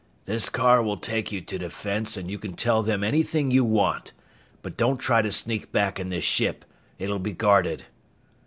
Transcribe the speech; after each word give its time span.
"This 0.25 0.49
car 0.49 0.81
will 0.81 0.97
take 0.97 1.31
you 1.31 1.41
to 1.41 1.59
Defense 1.59 2.17
and 2.17 2.27
you 2.31 2.39
can 2.39 2.55
tell 2.55 2.81
them 2.81 3.03
anything 3.03 3.51
you 3.51 3.63
want. 3.63 4.13
But 4.63 4.75
don't 4.75 4.97
try 4.97 5.21
to 5.21 5.31
sneak 5.31 5.71
back 5.71 5.99
in 5.99 6.09
this 6.09 6.25
ship! 6.25 6.65
It'll 6.97 7.19
be 7.19 7.33
guarded!" 7.33 7.85